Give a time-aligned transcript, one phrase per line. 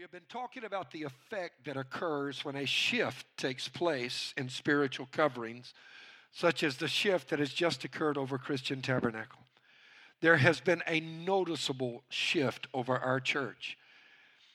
[0.00, 4.48] We have been talking about the effect that occurs when a shift takes place in
[4.48, 5.74] spiritual coverings,
[6.32, 9.40] such as the shift that has just occurred over Christian Tabernacle.
[10.22, 13.76] There has been a noticeable shift over our church.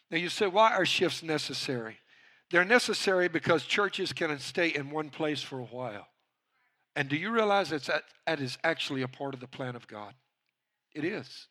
[0.10, 2.00] Now, you say, why are shifts necessary?
[2.50, 6.08] They're necessary because churches can stay in one place for a while.
[6.96, 10.16] And do you realize that that is actually a part of the plan of God?
[10.96, 11.46] It is.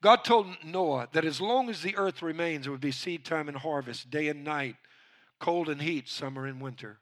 [0.00, 3.48] God told Noah that as long as the earth remains, it would be seed time
[3.48, 4.76] and harvest, day and night,
[5.40, 6.98] cold and heat, summer and winter.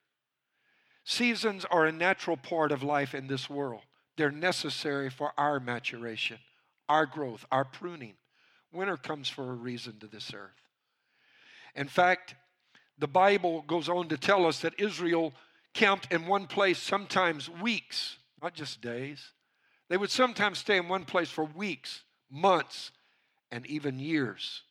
[1.05, 3.83] Seasons are a natural part of life in this world.
[4.17, 6.39] They're necessary for our maturation,
[6.89, 8.15] our growth, our pruning.
[8.73, 10.51] Winter comes for a reason to this earth.
[11.75, 12.35] In fact,
[12.99, 15.35] the Bible goes on to tell us that Israel
[15.75, 19.33] camped in one place sometimes weeks, not just days.
[19.89, 22.93] They would sometimes stay in one place for weeks, months,
[23.51, 24.63] and even years.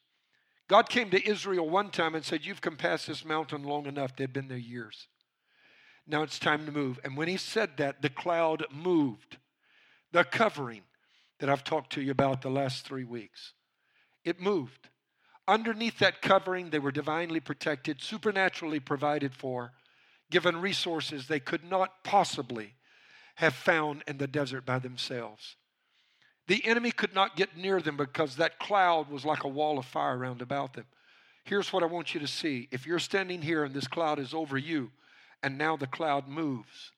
[0.68, 4.16] God came to Israel one time and said, You've come past this mountain long enough.
[4.16, 5.08] They've been there years.
[6.08, 7.00] Now it's time to move.
[7.04, 9.38] And when he said that, the cloud moved.
[10.12, 10.84] The covering
[11.40, 13.54] that I've talked to you about the last three weeks,
[14.24, 14.90] it moved.
[15.48, 19.74] Underneath that covering, they were divinely protected, supernaturally provided for,
[20.32, 22.74] given resources they could not possibly
[23.36, 25.56] have found in the desert by themselves.
[26.48, 29.86] The enemy could not get near them because that cloud was like a wall of
[29.86, 30.86] fire round about them.
[31.44, 32.68] Here's what I want you to see.
[32.72, 34.92] If you're standing here and this cloud is over you,
[35.44, 36.92] and now the cloud moves,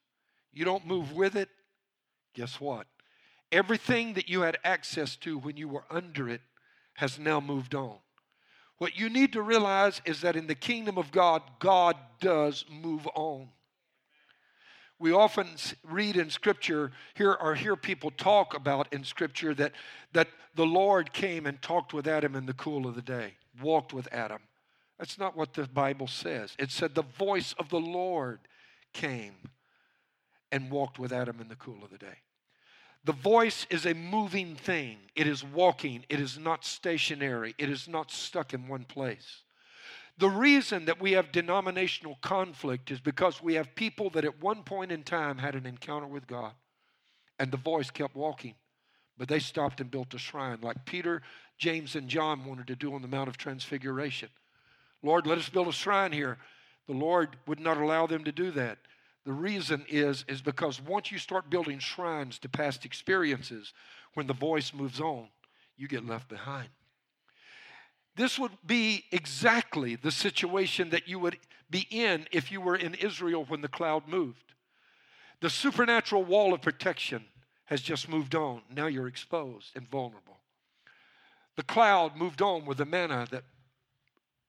[0.53, 1.49] you don't move with it,
[2.33, 2.87] guess what?
[3.51, 6.41] Everything that you had access to when you were under it
[6.95, 7.97] has now moved on.
[8.77, 13.07] What you need to realize is that in the kingdom of God, God does move
[13.15, 13.49] on.
[14.99, 15.47] We often
[15.83, 19.73] read in Scripture, hear or hear people talk about in Scripture that,
[20.13, 23.93] that the Lord came and talked with Adam in the cool of the day, walked
[23.93, 24.41] with Adam.
[24.97, 26.55] That's not what the Bible says.
[26.57, 28.39] It said the voice of the Lord
[28.93, 29.35] came
[30.51, 32.17] and walked with Adam in the cool of the day.
[33.03, 34.97] The voice is a moving thing.
[35.15, 36.03] It is walking.
[36.09, 37.53] It is not stationary.
[37.57, 39.43] It is not stuck in one place.
[40.19, 44.63] The reason that we have denominational conflict is because we have people that at one
[44.63, 46.53] point in time had an encounter with God
[47.37, 48.55] and the voice kept walking,
[49.17, 51.21] but they stopped and built a shrine like Peter,
[51.59, 54.29] James, and John wanted to do on the Mount of Transfiguration.
[55.03, 56.39] Lord, let us build a shrine here.
[56.87, 58.79] The Lord would not allow them to do that.
[59.23, 63.73] The reason is is because once you start building shrines to past experiences,
[64.15, 65.27] when the voice moves on,
[65.75, 66.69] you get left behind.
[68.17, 71.37] This would be exactly the situation that you would
[71.69, 74.53] be in if you were in Israel when the cloud moved.
[75.39, 77.25] The supernatural wall of protection
[77.65, 78.61] has just moved on.
[78.75, 80.37] Now you're exposed and vulnerable.
[81.57, 83.43] The cloud moved on with the manna that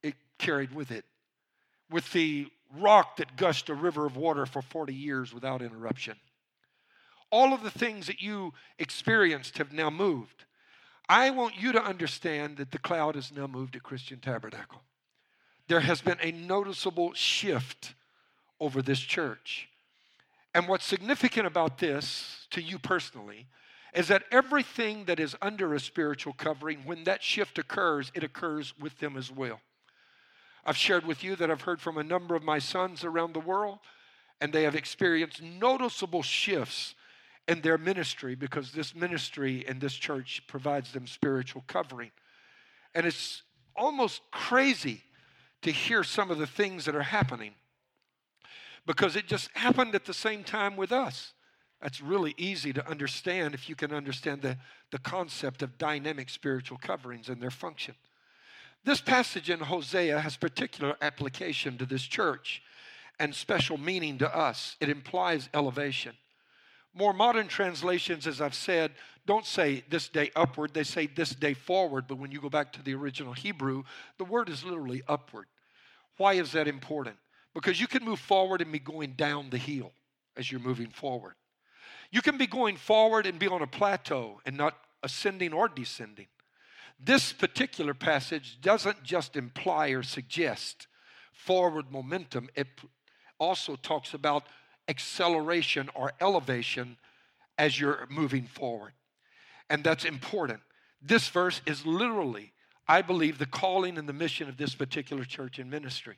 [0.03, 1.05] it carried with it,
[1.91, 6.17] with the rock that gushed a river of water for 40 years without interruption.
[7.31, 10.47] All of the things that you experienced have now moved.
[11.09, 14.83] I want you to understand that the cloud has now moved to Christian Tabernacle.
[15.69, 17.95] There has been a noticeable shift
[18.61, 19.69] over this church.
[20.55, 23.47] And what's significant about this to you personally
[23.95, 28.75] is that everything that is under a spiritual covering, when that shift occurs, it occurs
[28.79, 29.61] with them as well.
[30.65, 33.41] I've shared with you that I've heard from a number of my sons around the
[33.41, 33.79] world,
[34.41, 36.95] and they have experienced noticeable shifts
[37.49, 42.11] in their ministry because this ministry and this church provides them spiritual covering.
[42.95, 43.43] And it's
[43.75, 45.03] almost crazy
[45.63, 47.55] to hear some of the things that are happening
[48.87, 51.33] because it just happened at the same time with us.
[51.81, 54.59] That's really easy to understand if you can understand the,
[54.91, 57.95] the concept of dynamic spiritual coverings and their function.
[58.85, 62.63] This passage in Hosea has particular application to this church
[63.19, 64.77] and special meaning to us.
[64.81, 66.15] It implies elevation.
[66.95, 68.93] More modern translations, as I've said,
[69.27, 72.07] don't say this day upward, they say this day forward.
[72.09, 73.85] But when you go back to the original Hebrew,
[74.17, 75.47] the word is literally upward.
[76.17, 77.17] Why is that important?
[77.55, 79.93] Because you can move forward and be going down the hill
[80.37, 81.35] as you're moving forward.
[82.11, 86.27] You can be going forward and be on a plateau and not ascending or descending.
[86.99, 90.89] This particular passage doesn't just imply or suggest
[91.33, 92.67] forward momentum, it
[93.39, 94.45] also talks about
[94.89, 96.97] acceleration or elevation
[97.57, 98.93] as you're moving forward.
[99.69, 100.61] And that's important.
[101.03, 102.53] This verse is literally,
[102.89, 106.17] I believe, the calling and the mission of this particular church and ministry.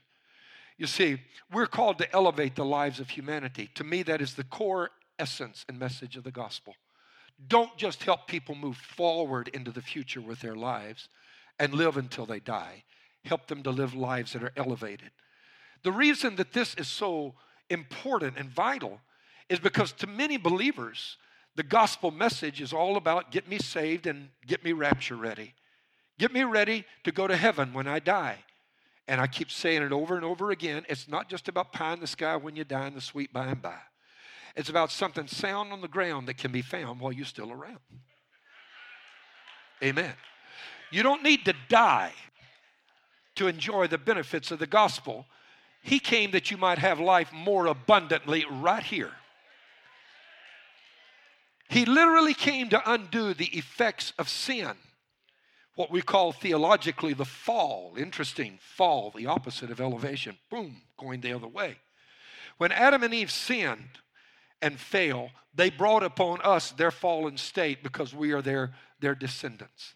[0.78, 1.18] You see,
[1.52, 3.68] we're called to elevate the lives of humanity.
[3.74, 6.74] To me, that is the core essence and message of the gospel.
[7.48, 11.08] Don't just help people move forward into the future with their lives
[11.58, 12.84] and live until they die.
[13.24, 15.10] help them to live lives that are elevated.
[15.82, 17.34] The reason that this is so
[17.70, 19.00] important and vital
[19.48, 21.16] is because to many believers,
[21.56, 25.54] the gospel message is all about get me saved and get me rapture ready.
[26.18, 28.38] Get me ready to go to heaven when I die.
[29.08, 30.84] And I keep saying it over and over again.
[30.88, 33.46] It's not just about pie in the sky when you die in the sweet by
[33.46, 33.78] and by.
[34.54, 37.78] It's about something sound on the ground that can be found while you're still around.
[39.82, 40.12] Amen.
[40.90, 42.12] You don't need to die
[43.36, 45.24] to enjoy the benefits of the gospel.
[45.82, 49.12] He came that you might have life more abundantly right here.
[51.68, 54.72] He literally came to undo the effects of sin,
[55.76, 57.94] what we call theologically the fall.
[57.96, 60.36] Interesting, fall, the opposite of elevation.
[60.50, 61.76] Boom, going the other way.
[62.58, 64.00] When Adam and Eve sinned
[64.60, 69.94] and fell, they brought upon us their fallen state because we are their, their descendants.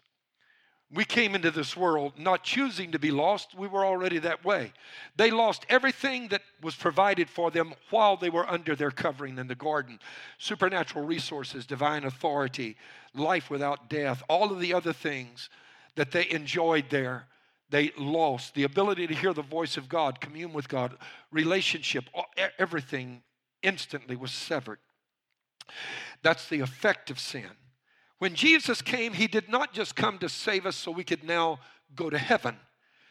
[0.93, 4.71] We came into this world not choosing to be lost, we were already that way.
[5.17, 9.47] They lost everything that was provided for them while they were under their covering in
[9.47, 9.99] the garden
[10.37, 12.77] supernatural resources, divine authority,
[13.15, 15.49] life without death, all of the other things
[15.95, 17.25] that they enjoyed there.
[17.71, 20.95] They lost the ability to hear the voice of God, commune with God,
[21.31, 22.05] relationship,
[22.59, 23.23] everything
[23.63, 24.79] instantly was severed.
[26.21, 27.49] That's the effect of sin.
[28.19, 31.59] When Jesus came, he did not just come to save us so we could now
[31.95, 32.57] go to heaven.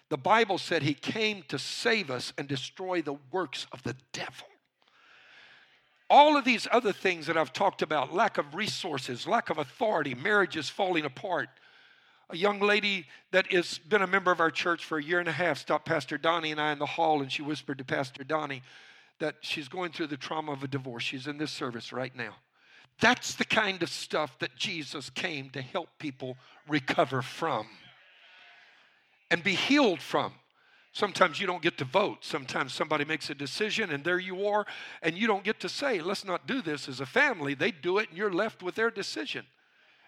[0.09, 4.47] The Bible said he came to save us and destroy the works of the devil.
[6.11, 10.15] All of these other things that I've talked about lack of resources, lack of authority,
[10.15, 11.49] marriages falling apart.
[12.31, 15.29] A young lady that has been a member of our church for a year and
[15.29, 18.25] a half stopped Pastor Donnie and I in the hall and she whispered to Pastor
[18.25, 18.62] Donnie
[19.19, 21.03] that she's going through the trauma of a divorce.
[21.03, 22.35] She's in this service right now.
[23.00, 26.37] That's the kind of stuff that Jesus came to help people
[26.69, 27.67] recover from
[29.31, 30.32] and be healed from.
[30.93, 32.19] Sometimes you don't get to vote.
[32.25, 34.64] Sometimes somebody makes a decision and there you are,
[35.02, 37.55] and you don't get to say, let's not do this as a family.
[37.55, 39.44] They do it and you're left with their decision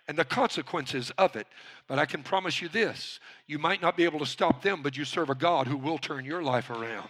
[0.09, 1.49] and the consequences of it.
[1.89, 4.97] But I can promise you this you might not be able to stop them, but
[4.97, 7.09] you serve a God who will turn your life around.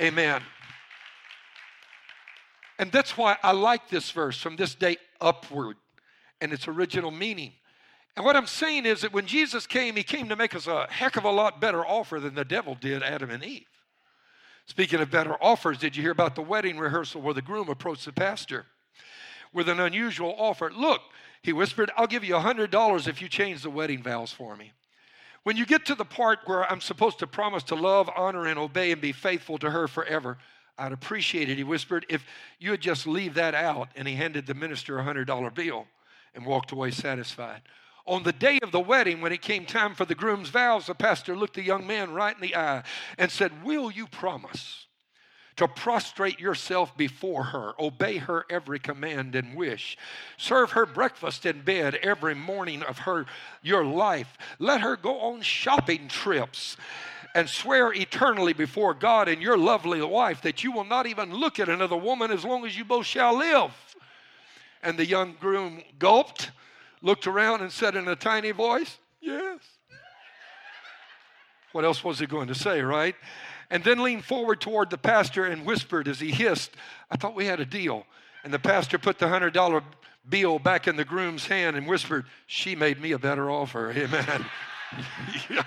[0.00, 0.42] Amen.
[2.78, 5.76] And that's why I like this verse from this day upward
[6.40, 7.52] and its original meaning.
[8.16, 10.86] And what I'm saying is that when Jesus came, he came to make us a
[10.90, 13.66] heck of a lot better offer than the devil did Adam and Eve.
[14.66, 18.04] Speaking of better offers, did you hear about the wedding rehearsal where the groom approached
[18.04, 18.66] the pastor
[19.52, 20.70] with an unusual offer?
[20.70, 21.00] Look,
[21.42, 24.72] he whispered, I'll give you a $100 if you change the wedding vows for me.
[25.44, 28.58] When you get to the part where I'm supposed to promise to love, honor, and
[28.58, 30.38] obey and be faithful to her forever,
[30.78, 32.24] I'd appreciate it, he whispered, if
[32.58, 33.88] you would just leave that out.
[33.96, 35.86] And he handed the minister a $100 bill
[36.34, 37.62] and walked away satisfied.
[38.06, 40.94] On the day of the wedding, when it came time for the groom's vows, the
[40.94, 42.82] pastor looked the young man right in the eye
[43.18, 44.86] and said, Will you promise
[45.56, 49.98] to prostrate yourself before her, obey her every command and wish,
[50.36, 53.26] serve her breakfast in bed every morning of her
[53.60, 56.76] your life, let her go on shopping trips?
[57.34, 61.60] And swear eternally before God and your lovely wife that you will not even look
[61.60, 63.70] at another woman as long as you both shall live.
[64.82, 66.50] And the young groom gulped,
[67.02, 69.58] looked around, and said in a tiny voice, Yes.
[71.72, 73.14] What else was he going to say, right?
[73.70, 76.70] And then leaned forward toward the pastor and whispered as he hissed,
[77.10, 78.06] I thought we had a deal.
[78.42, 79.82] And the pastor put the $100
[80.28, 83.90] bill back in the groom's hand and whispered, She made me a better offer.
[83.90, 84.46] Amen.
[85.50, 85.64] yeah.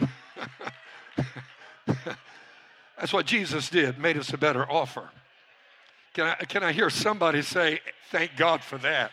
[2.98, 5.10] That's what Jesus did, made us a better offer.
[6.14, 9.12] Can I, can I hear somebody say, Thank God for that?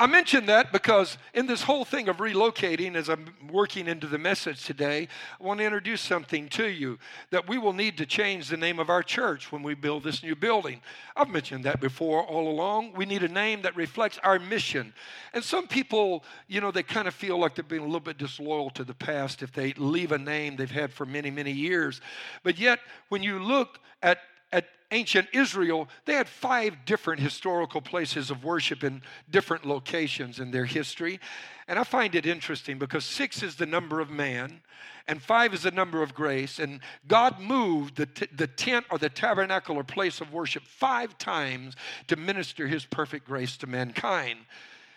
[0.00, 4.16] I mention that because in this whole thing of relocating, as I'm working into the
[4.16, 8.48] message today, I want to introduce something to you that we will need to change
[8.48, 10.80] the name of our church when we build this new building.
[11.14, 12.94] I've mentioned that before all along.
[12.94, 14.94] We need a name that reflects our mission.
[15.34, 18.16] And some people, you know, they kind of feel like they're being a little bit
[18.16, 22.00] disloyal to the past if they leave a name they've had for many, many years.
[22.42, 22.78] But yet,
[23.10, 24.20] when you look at
[24.52, 30.50] at ancient Israel, they had five different historical places of worship in different locations in
[30.50, 31.20] their history.
[31.68, 34.60] And I find it interesting because six is the number of man,
[35.06, 36.58] and five is the number of grace.
[36.58, 41.16] And God moved the, t- the tent or the tabernacle or place of worship five
[41.18, 41.76] times
[42.08, 44.40] to minister his perfect grace to mankind.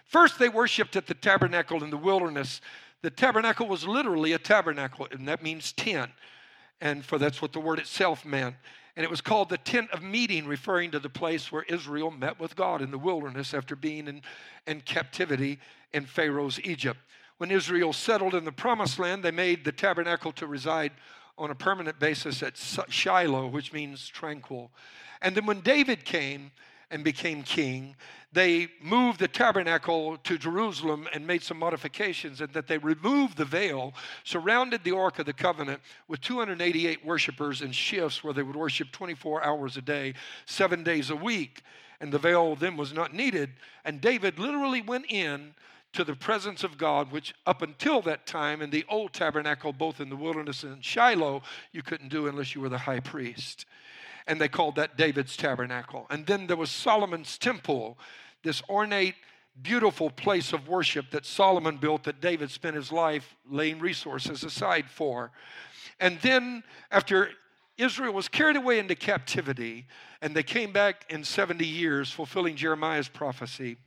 [0.06, 2.62] First, they worshiped at the tabernacle in the wilderness.
[3.02, 6.12] The tabernacle was literally a tabernacle, and that means tent.
[6.82, 8.56] And for that's what the word itself meant.
[8.96, 12.40] And it was called the tent of meeting, referring to the place where Israel met
[12.40, 14.22] with God in the wilderness after being in,
[14.68, 15.60] in captivity
[15.94, 17.00] in Pharaoh's Egypt.
[17.38, 20.92] When Israel settled in the promised land, they made the tabernacle to reside
[21.38, 22.58] on a permanent basis at
[22.90, 24.72] Shiloh, which means tranquil.
[25.22, 26.52] And then when David came
[26.94, 27.96] and became king,
[28.32, 33.46] they moved the tabernacle to Jerusalem and made some modifications, and that they removed the
[33.46, 38.56] veil, surrounded the Ark of the Covenant with 288 worshipers in shifts where they would
[38.56, 40.14] worship 24 hours a day,
[40.46, 41.64] seven days a week.
[42.00, 43.52] And the veil then was not needed.
[43.86, 45.54] And David literally went in
[45.94, 50.00] to the presence of God, which up until that time in the old tabernacle, both
[50.00, 53.66] in the wilderness and in Shiloh, you couldn't do unless you were the high priest.
[54.28, 56.08] And they called that David's tabernacle.
[56.10, 57.98] And then there was Solomon's temple,
[58.44, 59.16] this ornate,
[59.62, 64.90] beautiful place of worship that Solomon built that David spent his life laying resources aside
[64.90, 65.32] for.
[66.00, 67.30] And then after
[67.78, 69.86] Israel was carried away into captivity,
[70.22, 73.78] and they came back in 70 years, fulfilling Jeremiah's prophecy.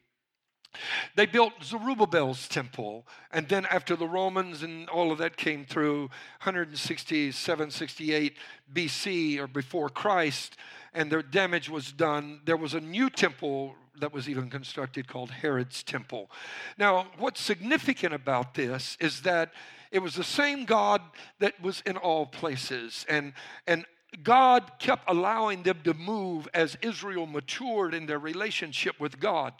[1.14, 6.02] They built Zerubbabel's temple, and then after the Romans and all of that came through,
[6.42, 8.36] 167, 68
[8.72, 10.56] BC or before Christ,
[10.94, 15.30] and their damage was done, there was a new temple that was even constructed called
[15.30, 16.30] Herod's temple.
[16.78, 19.52] Now, what's significant about this is that
[19.90, 21.00] it was the same God
[21.38, 23.06] that was in all places.
[23.08, 23.32] And,
[23.66, 23.86] and
[24.22, 29.52] God kept allowing them to move as Israel matured in their relationship with God.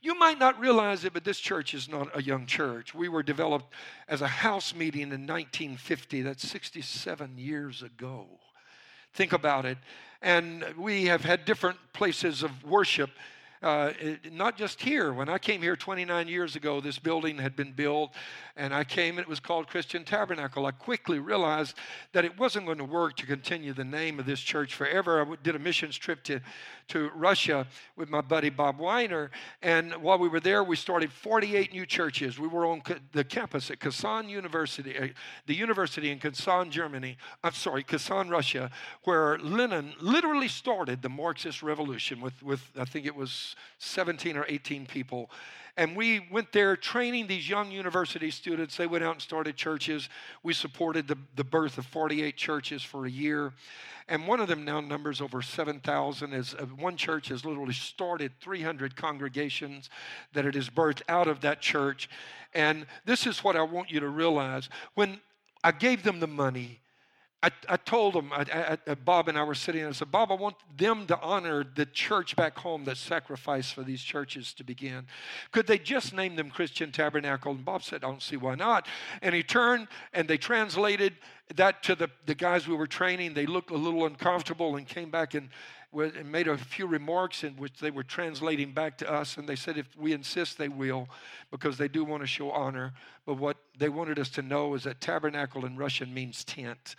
[0.00, 2.94] You might not realize it, but this church is not a young church.
[2.94, 3.72] We were developed
[4.08, 6.22] as a house meeting in 1950.
[6.22, 8.26] That's 67 years ago.
[9.14, 9.78] Think about it.
[10.20, 13.10] And we have had different places of worship
[13.62, 13.92] uh,
[14.32, 15.12] not just here.
[15.12, 18.12] When I came here 29 years ago, this building had been built,
[18.56, 20.66] and I came, and it was called Christian Tabernacle.
[20.66, 21.76] I quickly realized
[22.12, 25.22] that it wasn't going to work to continue the name of this church forever.
[25.22, 26.40] I did a missions trip to,
[26.92, 29.30] to Russia with my buddy Bob Weiner,
[29.62, 32.38] and while we were there, we started 48 new churches.
[32.38, 32.82] We were on
[33.12, 35.08] the campus at Kazan University, uh,
[35.46, 37.16] the university in Kazan, Germany.
[37.42, 38.70] I'm sorry, Kazan, Russia,
[39.04, 44.44] where Lenin literally started the Marxist revolution with, with I think it was 17 or
[44.46, 45.30] 18 people.
[45.76, 48.76] And we went there training these young university students.
[48.76, 50.10] They went out and started churches.
[50.42, 53.54] We supported the, the birth of 48 churches for a year.
[54.06, 56.34] And one of them now numbers over 7,000.
[56.34, 59.88] As uh, one church has literally started 300 congregations
[60.34, 62.10] that it has birthed out of that church.
[62.52, 64.68] And this is what I want you to realize.
[64.94, 65.20] When
[65.64, 66.81] I gave them the money,
[67.44, 70.30] I, I told them, I, I, Bob and I were sitting, and I said, Bob,
[70.30, 74.64] I want them to honor the church back home that sacrificed for these churches to
[74.64, 75.06] begin.
[75.50, 77.50] Could they just name them Christian Tabernacle?
[77.50, 78.86] And Bob said, I don't see why not.
[79.22, 81.14] And he turned and they translated
[81.56, 83.34] that to the, the guys we were training.
[83.34, 85.48] They looked a little uncomfortable and came back and,
[85.92, 89.36] and made a few remarks in which they were translating back to us.
[89.36, 91.08] And they said, if we insist, they will,
[91.50, 92.92] because they do want to show honor.
[93.26, 96.94] But what they wanted us to know is that tabernacle in Russian means tent.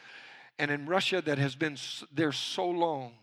[0.60, 1.78] And in Russia, that has been
[2.12, 3.14] there so long,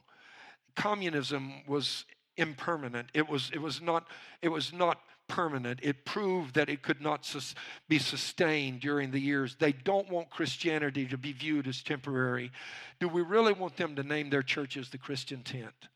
[0.74, 2.04] communism was
[2.36, 3.08] impermanent.
[3.14, 4.08] It was, it was, not,
[4.42, 5.80] it was not permanent.
[5.82, 7.54] It proved that it could not sus-
[7.88, 9.56] be sustained during the years.
[9.58, 12.50] They don't want Christianity to be viewed as temporary.
[12.98, 15.88] Do we really want them to name their churches the Christian tent?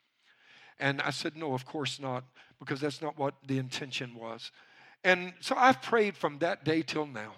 [0.79, 2.25] And I said, no, of course not,
[2.59, 4.53] because that's not what the intention was.
[5.03, 7.35] And so I've prayed from that day till now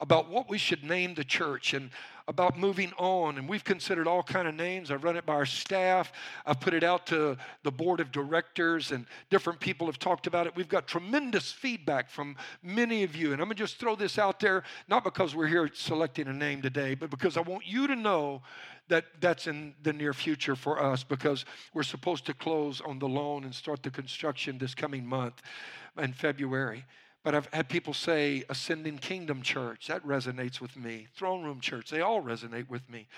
[0.00, 1.90] about what we should name the church and
[2.26, 3.36] about moving on.
[3.36, 4.90] And we've considered all kind of names.
[4.90, 6.10] I've run it by our staff.
[6.46, 10.46] I've put it out to the board of directors and different people have talked about
[10.46, 10.56] it.
[10.56, 13.32] We've got tremendous feedback from many of you.
[13.32, 16.32] And i'm going to just throw this out there not because we're here selecting a
[16.32, 18.40] name today but because i want you to know
[18.88, 23.08] that that's in the near future for us because we're supposed to close on the
[23.08, 25.42] loan and start the construction this coming month
[25.98, 26.84] in february
[27.24, 29.88] but I've had people say Ascending Kingdom Church.
[29.88, 31.08] That resonates with me.
[31.16, 31.90] Throne Room Church.
[31.90, 33.08] They all resonate with me.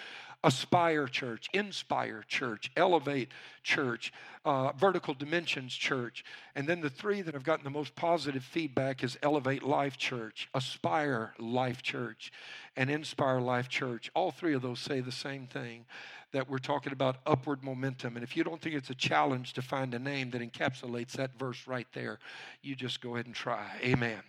[0.45, 3.31] Aspire Church, Inspire Church, Elevate
[3.65, 4.13] Church,
[4.45, 6.25] uh, Vertical Dimensions Church.
[6.55, 10.49] And then the three that have gotten the most positive feedback is Elevate Life Church,
[10.55, 12.33] Aspire Life Church,
[12.77, 14.09] and Inspire Life Church.
[14.15, 15.85] All three of those say the same thing
[16.33, 18.17] that we're talking about upward momentum.
[18.17, 21.39] And if you don't think it's a challenge to find a name that encapsulates that
[21.39, 22.19] verse right there,
[22.63, 23.71] you just go ahead and try.
[23.83, 24.21] Amen.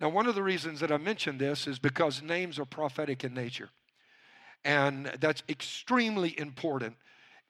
[0.00, 3.34] Now, one of the reasons that I mention this is because names are prophetic in
[3.34, 3.68] nature.
[4.64, 6.96] And that's extremely important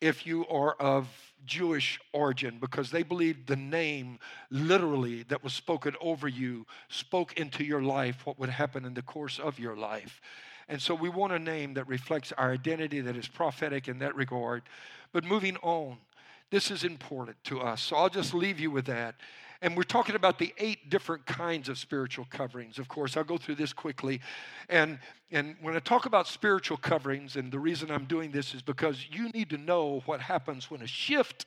[0.01, 1.09] if you are of
[1.47, 4.19] Jewish origin because they believed the name
[4.51, 9.03] literally that was spoken over you spoke into your life what would happen in the
[9.03, 10.21] course of your life.
[10.71, 14.15] And so we want a name that reflects our identity, that is prophetic in that
[14.15, 14.63] regard.
[15.13, 15.97] But moving on,
[16.51, 17.83] this is important to us.
[17.83, 19.17] So I'll just leave you with that.
[19.63, 22.79] And we're talking about the eight different kinds of spiritual coverings.
[22.79, 24.23] Of course, I'll go through this quickly.
[24.71, 24.99] And,
[25.31, 29.05] and when I talk about spiritual coverings, and the reason I'm doing this is because
[29.11, 31.45] you need to know what happens when a shift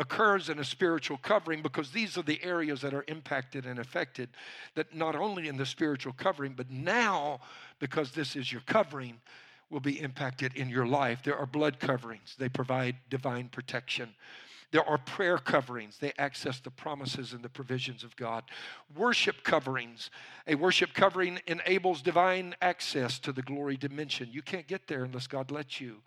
[0.00, 4.30] occurs in a spiritual covering, because these are the areas that are impacted and affected,
[4.74, 7.38] that not only in the spiritual covering, but now,
[7.78, 9.20] because this is your covering,
[9.70, 11.20] will be impacted in your life.
[11.22, 14.14] There are blood coverings, they provide divine protection.
[14.72, 15.98] There are prayer coverings.
[15.98, 18.42] They access the promises and the provisions of God.
[18.96, 20.10] Worship coverings.
[20.46, 24.30] A worship covering enables divine access to the glory dimension.
[24.32, 25.98] You can't get there unless God lets you.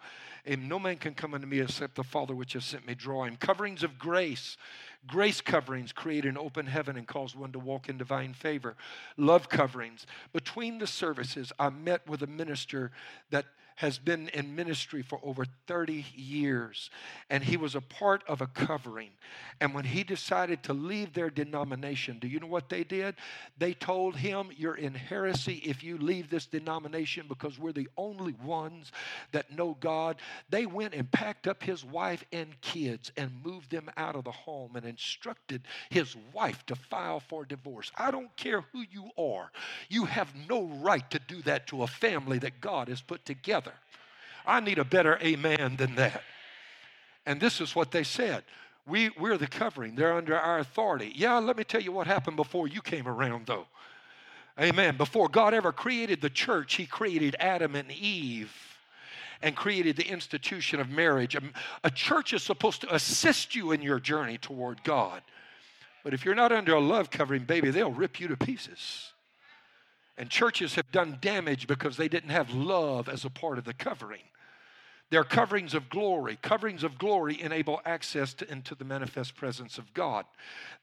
[0.48, 3.26] And no man can come unto me except the Father which has sent me draw
[3.26, 3.38] him.
[3.38, 4.58] Coverings of grace.
[5.06, 8.76] Grace coverings create an open heaven and cause one to walk in divine favor.
[9.16, 10.08] Love coverings.
[10.34, 12.92] Between the services, I met with a minister
[13.30, 13.46] that
[13.76, 16.90] has been in ministry for over 30 years,
[17.30, 19.10] and he was a part of a covering.
[19.60, 23.16] And when he decided to leave their denomination, do you know what they did?
[23.58, 28.34] They told him, You're in heresy if you leave this denomination because we're the only
[28.44, 28.92] ones
[29.32, 30.18] that know God.
[30.50, 34.32] They went and packed up his wife and kids and moved them out of the
[34.32, 37.92] home and instructed his wife to file for divorce.
[37.98, 39.52] I don't care who you are,
[39.90, 43.65] you have no right to do that to a family that God has put together.
[44.48, 46.24] I need a better amen than that.
[47.26, 48.44] And this is what they said.
[48.88, 49.96] We, we're the covering.
[49.96, 51.12] They're under our authority.
[51.16, 53.66] Yeah, let me tell you what happened before you came around, though.
[54.60, 54.96] Amen.
[54.96, 58.54] Before God ever created the church, He created Adam and Eve
[59.42, 61.36] and created the institution of marriage.
[61.84, 65.22] A church is supposed to assist you in your journey toward God.
[66.04, 69.12] But if you're not under a love covering, baby, they'll rip you to pieces.
[70.18, 73.74] And churches have done damage because they didn't have love as a part of the
[73.74, 74.22] covering.
[75.16, 76.38] They're coverings of glory.
[76.42, 80.26] Coverings of glory enable access to, into the manifest presence of God.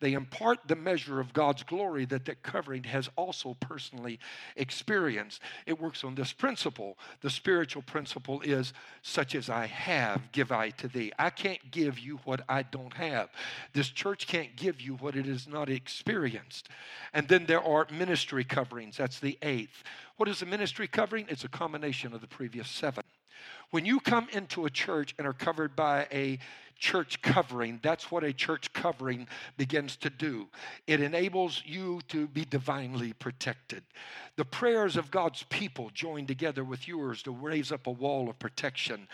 [0.01, 4.19] They impart the measure of God's glory that that covering has also personally
[4.57, 5.43] experienced.
[5.67, 6.97] It works on this principle.
[7.21, 8.73] The spiritual principle is
[9.03, 11.13] such as I have, give I to thee.
[11.19, 13.29] I can't give you what I don't have.
[13.75, 16.71] This church can't give you what it has not experienced.
[17.13, 18.97] And then there are ministry coverings.
[18.97, 19.85] That's the eighth.
[20.17, 21.27] What is a ministry covering?
[21.29, 23.05] It's a combination of the previous seven.
[23.71, 26.39] When you come into a church and are covered by a
[26.79, 30.49] church covering, that's what a church covering begins to do.
[30.87, 33.85] It enables you to be divinely protected.
[34.37, 38.39] The prayers of God's people join together with yours to raise up a wall of
[38.39, 39.07] protection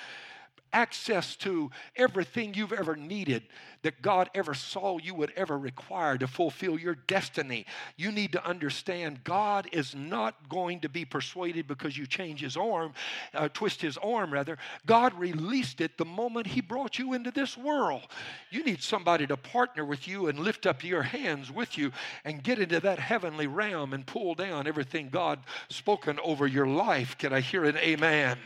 [0.72, 3.42] access to everything you've ever needed
[3.82, 7.64] that God ever saw you would ever require to fulfill your destiny.
[7.96, 12.56] You need to understand God is not going to be persuaded because you change his
[12.56, 12.92] arm,
[13.34, 14.58] uh, twist his arm rather.
[14.86, 18.02] God released it the moment he brought you into this world.
[18.50, 21.92] You need somebody to partner with you and lift up your hands with you
[22.24, 27.16] and get into that heavenly realm and pull down everything God spoken over your life.
[27.16, 28.38] Can I hear an amen?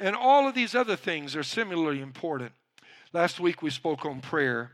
[0.00, 2.52] And all of these other things are similarly important.
[3.12, 4.72] Last week we spoke on prayer,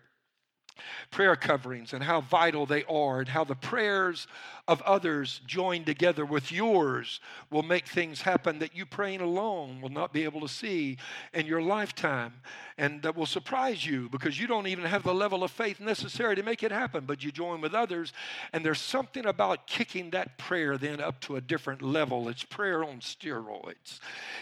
[1.10, 4.28] prayer coverings, and how vital they are, and how the prayers
[4.68, 9.90] of others joined together with yours will make things happen that you praying alone will
[9.90, 10.96] not be able to see
[11.32, 12.32] in your lifetime.
[12.78, 16.36] And that will surprise you because you don't even have the level of faith necessary
[16.36, 17.04] to make it happen.
[17.06, 18.12] But you join with others,
[18.52, 22.28] and there's something about kicking that prayer then up to a different level.
[22.28, 24.00] It's prayer on steroids,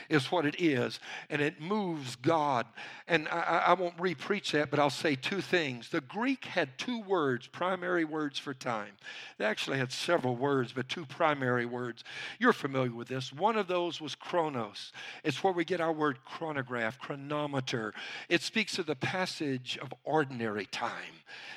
[0.09, 0.99] is what it is.
[1.31, 2.67] And it moves God.
[3.07, 5.91] And I, I won't re preach that, but I'll say two things.
[5.91, 8.93] The Greek had two words, primary words for time.
[9.39, 12.05] They actually had several several words, but two primary words.
[12.39, 13.33] You're familiar with this.
[13.33, 14.93] One of those was chronos.
[15.25, 17.93] It's where we get our word chronograph, chronometer.
[18.29, 21.17] It speaks of the passage of ordinary time.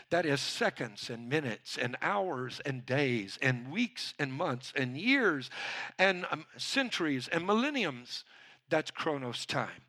[0.10, 5.52] That is seconds and minutes and hours and days and weeks and months and years
[6.00, 8.24] and um, centuries and millenniums.
[8.70, 9.84] That's chronos time.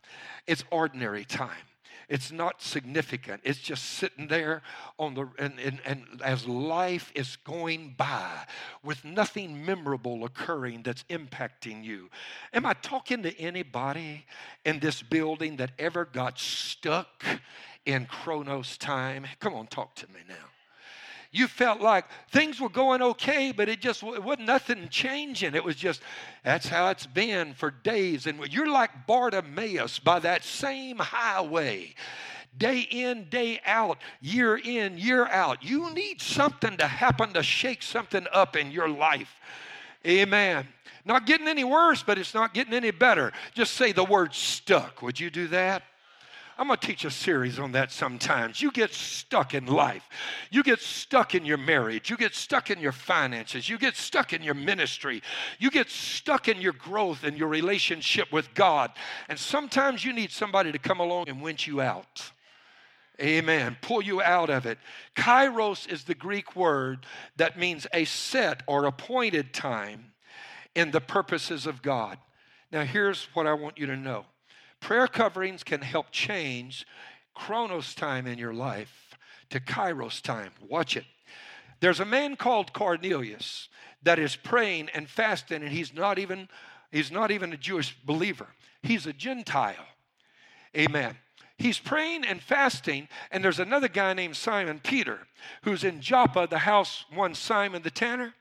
[0.47, 1.65] It's ordinary time.
[2.09, 3.43] It's not significant.
[3.45, 4.63] It's just sitting there
[4.99, 8.47] on the and, and, and as life is going by
[8.83, 12.09] with nothing memorable occurring that's impacting you.
[12.55, 14.25] Am I talking to anybody
[14.65, 17.25] in this building that ever got stuck
[17.85, 19.27] in Chronos time?
[19.39, 20.58] Come on, talk to me now
[21.31, 25.55] you felt like things were going okay, but it just it wasn't nothing changing.
[25.55, 26.01] It was just
[26.43, 28.27] that's how it's been for days.
[28.27, 31.95] And you're like Bartimaeus by that same highway.
[32.57, 35.63] Day in, day out, year in, year out.
[35.63, 39.33] You need something to happen to shake something up in your life.
[40.07, 40.67] Amen.
[41.05, 43.33] Not getting any worse, but it's not getting any better.
[43.55, 45.03] Just say the word stuck.
[45.03, 45.83] Would you do that?
[46.59, 48.61] I'm going to teach a series on that sometimes.
[48.61, 50.09] You get stuck in life.
[50.51, 52.11] You get stuck in your marriage.
[52.11, 53.69] You get stuck in your finances.
[53.69, 55.23] You get stuck in your ministry.
[55.61, 58.91] You get stuck in your growth and your relationship with God.
[59.29, 62.33] And sometimes you need somebody to come along and winch you out.
[63.21, 63.77] Amen.
[63.81, 64.79] Pull you out of it.
[65.15, 70.13] Kairos is the Greek word that means a set or appointed time
[70.75, 72.19] in the purposes of God.
[72.73, 74.27] Now, here's what I want you to know
[74.81, 76.87] Prayer coverings can help change
[77.35, 79.17] chronos time in your life
[79.51, 80.53] to kairos time.
[80.69, 81.05] Watch it.
[81.81, 83.69] There's a man called Cornelius
[84.03, 86.49] that is praying and fasting, and he's not even
[86.91, 88.49] he's not even a Jewish believer.
[88.83, 89.87] He's a Gentile.
[90.77, 91.17] Amen.
[91.57, 95.27] He's praying and fasting, and there's another guy named Simon Peter
[95.63, 98.35] who's in Joppa, the house one Simon the tanner.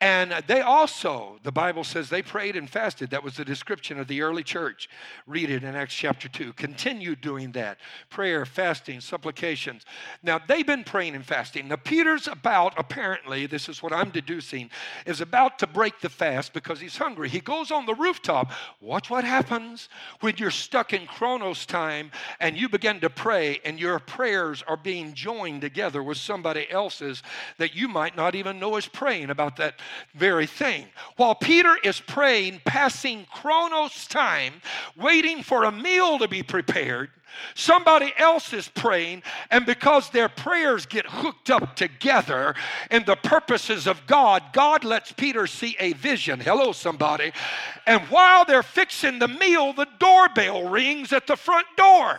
[0.00, 3.10] And they also, the Bible says they prayed and fasted.
[3.10, 4.88] That was the description of the early church.
[5.26, 6.52] Read it in Acts chapter 2.
[6.52, 9.84] Continue doing that prayer, fasting, supplications.
[10.22, 11.66] Now, they've been praying and fasting.
[11.66, 14.70] Now, Peter's about, apparently, this is what I'm deducing,
[15.04, 17.28] is about to break the fast because he's hungry.
[17.28, 18.52] He goes on the rooftop.
[18.80, 19.88] Watch what happens
[20.20, 24.76] when you're stuck in Chronos time and you begin to pray and your prayers are
[24.76, 27.22] being joined together with somebody else's
[27.58, 29.78] that you might not even know is praying about that
[30.16, 30.84] very thing.
[31.14, 34.54] While Peter is praying, passing Chronos time,
[34.96, 37.10] waiting for a meal to be prepared,
[37.54, 39.22] Somebody else is praying,
[39.52, 42.56] and because their prayers get hooked up together
[42.90, 46.40] in the purposes of God, God lets Peter see a vision.
[46.40, 47.30] Hello, somebody.
[47.86, 52.18] And while they're fixing the meal, the doorbell rings at the front door.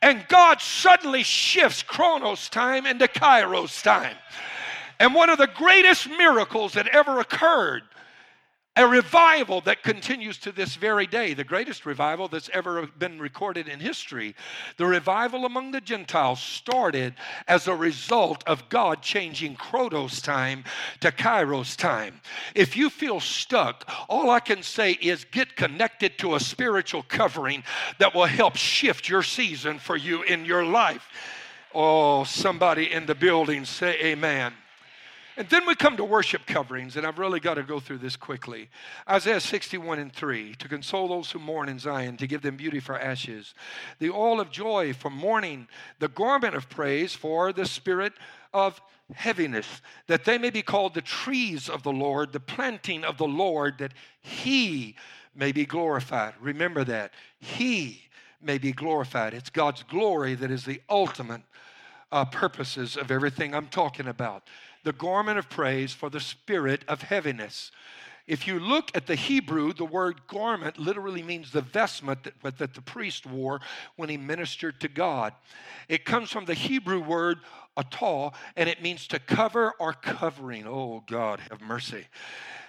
[0.00, 4.16] And God suddenly shifts Chronos time into Kairos time.
[4.98, 7.82] And one of the greatest miracles that ever occurred,
[8.78, 13.68] a revival that continues to this very day, the greatest revival that's ever been recorded
[13.68, 14.34] in history.
[14.76, 17.14] The revival among the Gentiles started
[17.48, 20.64] as a result of God changing Chronos time
[21.00, 22.20] to Kairos time.
[22.54, 27.64] If you feel stuck, all I can say is get connected to a spiritual covering
[27.98, 31.08] that will help shift your season for you in your life.
[31.74, 34.52] Oh, somebody in the building say amen.
[35.38, 38.16] And then we come to worship coverings, and I've really got to go through this
[38.16, 38.70] quickly.
[39.08, 42.80] Isaiah 61 and 3 to console those who mourn in Zion, to give them beauty
[42.80, 43.54] for ashes,
[43.98, 45.68] the oil of joy for mourning,
[45.98, 48.14] the garment of praise for the spirit
[48.54, 48.80] of
[49.14, 53.28] heaviness, that they may be called the trees of the Lord, the planting of the
[53.28, 54.96] Lord, that he
[55.34, 56.32] may be glorified.
[56.40, 57.12] Remember that.
[57.38, 58.02] He
[58.40, 59.34] may be glorified.
[59.34, 61.42] It's God's glory that is the ultimate
[62.10, 64.44] uh, purposes of everything I'm talking about
[64.86, 67.72] the garment of praise for the spirit of heaviness.
[68.28, 72.72] If you look at the Hebrew, the word garment literally means the vestment that, that
[72.72, 73.60] the priest wore
[73.96, 75.32] when he ministered to God.
[75.88, 77.40] It comes from the Hebrew word
[77.76, 80.68] atah, and it means to cover or covering.
[80.68, 82.06] Oh, God, have mercy.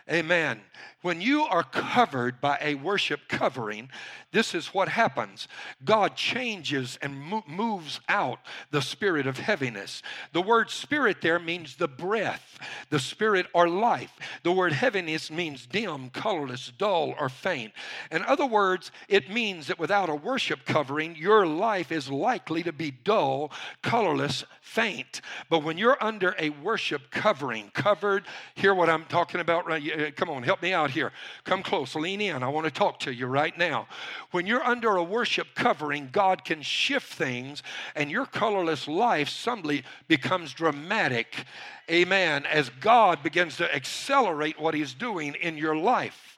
[0.10, 0.62] Amen.
[1.02, 3.90] When you are covered by a worship covering,
[4.32, 5.48] this is what happens
[5.84, 8.40] God changes and mo- moves out
[8.72, 10.02] the spirit of heaviness.
[10.34, 14.14] The word spirit there means the breath, the spirit or life.
[14.44, 17.74] The word heaviness means dim, colorless, dull, or faint.
[18.12, 22.72] In other words, it means that without a worship covering, your life is likely to
[22.72, 25.22] be dull, colorless, faint.
[25.50, 30.12] But when you're under a worship covering, covered, hear what I'm talking about right uh,
[30.16, 31.12] Come on, help me out here.
[31.44, 32.44] Come close, lean in.
[32.44, 33.88] I want to talk to you right now.
[34.32, 37.64] When you're under a worship covering, God can shift things
[37.96, 41.46] and your colorless life suddenly becomes dramatic.
[41.90, 42.46] Amen.
[42.46, 46.37] As God begins to accelerate what He's doing in your life.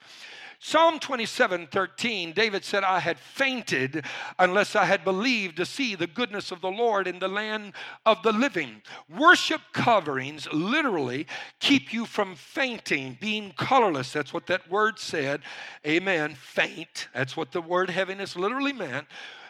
[0.61, 4.03] Psalm 27 13, David said, I had fainted
[4.37, 7.71] unless I had believed to see the goodness of the Lord in the land
[8.05, 8.81] of the living.
[9.17, 11.27] Worship coverings literally
[11.61, 14.11] keep you from fainting, being colorless.
[14.11, 15.41] That's what that word said.
[15.87, 16.35] Amen.
[16.35, 17.07] Faint.
[17.13, 19.07] That's what the word heaviness literally meant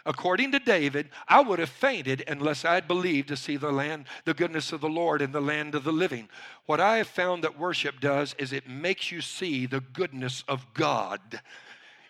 [0.09, 4.05] according to David, I would have fainted unless I had believed to see the land,
[4.25, 6.27] the goodness of the Lord in the land of the living.
[6.65, 10.65] What I have found that worship does is it makes you see the goodness of
[10.73, 11.41] God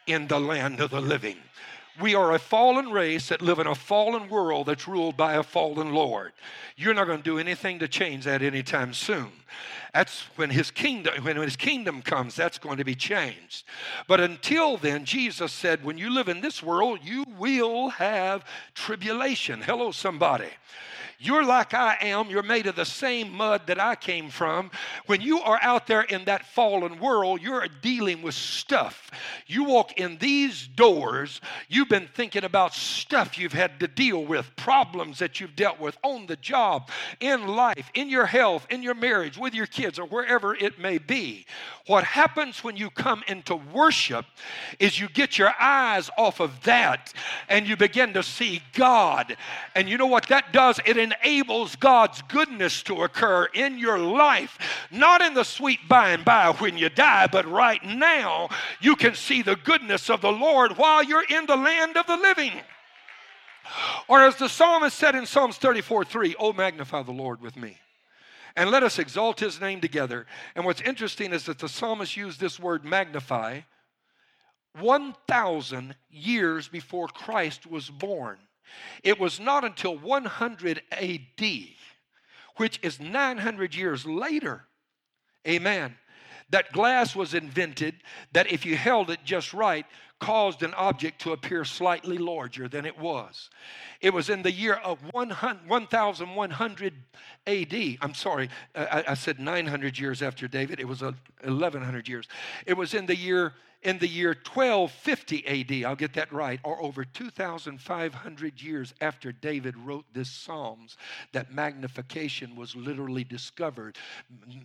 [0.08, 1.36] in the land of the living.
[2.00, 5.44] We are a fallen race that live in a fallen world that's ruled by a
[5.44, 6.32] fallen Lord.
[6.78, 9.32] You're not going to do anything to change that anytime soon.
[9.94, 13.66] That's when his kingdom when his kingdom comes, that's going to be changed.
[14.08, 19.62] But until then, Jesus said, when you live in this world, you will have tribulation.
[19.62, 20.50] Hello, somebody.
[21.22, 22.30] You're like I am.
[22.30, 24.72] You're made of the same mud that I came from.
[25.06, 29.12] When you are out there in that fallen world, you're dealing with stuff.
[29.46, 34.50] You walk in these doors, you've been thinking about stuff you've had to deal with,
[34.56, 38.94] problems that you've dealt with on the job, in life, in your health, in your
[38.94, 41.46] marriage, with your kids, or wherever it may be.
[41.88, 44.26] What happens when you come into worship
[44.80, 47.12] is you get your eyes off of that
[47.50, 49.36] and you begin to see God.
[49.76, 50.80] And you know what that does?
[50.86, 54.58] It enables God's goodness to occur in your life,
[54.92, 59.16] not in the sweet by and by when you die, but right now you can
[59.16, 62.54] see the goodness of the Lord while you're in the land of the living.
[64.08, 67.78] Or as the psalmist said in Psalms 34 3, Oh, magnify the Lord with me.
[68.56, 70.26] And let us exalt his name together.
[70.56, 73.62] And what's interesting is that the psalmist used this word magnify
[74.78, 78.38] 1,000 years before Christ was born.
[79.04, 81.68] It was not until 100 AD,
[82.58, 84.68] which is 900 years later,
[85.48, 85.96] amen,
[86.50, 87.96] that glass was invented
[88.32, 89.86] that if you held it just right,
[90.20, 93.50] caused an object to appear slightly larger than it was.
[94.02, 96.94] It was in the year of 1100
[97.48, 97.98] AD.
[98.02, 100.80] I'm sorry, I, said 900 years after David.
[100.80, 102.28] It was uh, 1100 years.
[102.66, 106.82] It was in the year in the year 1250 AD, I'll get that right, or
[106.82, 110.98] over 2,500 years after David wrote this Psalms,
[111.32, 113.98] that magnification was literally discovered,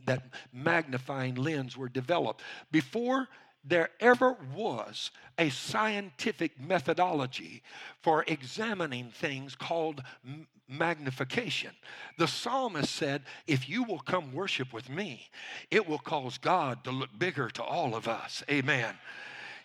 [0.07, 2.43] that magnifying lens were developed.
[2.73, 3.29] Before
[3.64, 7.62] there ever was a scientific methodology
[8.03, 10.03] for examining things called
[10.68, 11.70] magnification.
[12.18, 15.29] The psalmist said, If you will come worship with me,
[15.70, 18.42] it will cause God to look bigger to all of us.
[18.50, 18.94] Amen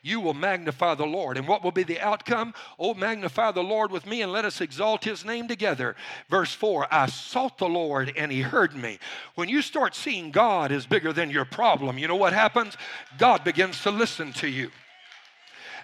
[0.02, 1.38] you will magnify the Lord.
[1.38, 2.54] And what will be the outcome?
[2.78, 5.96] Oh, magnify the Lord with me and let us exalt his name together.
[6.30, 9.00] Verse 4 I sought the Lord and he heard me.
[9.36, 12.78] When you start seeing God is bigger than your problem, you know what happens?
[13.18, 14.72] God begins to listen to you.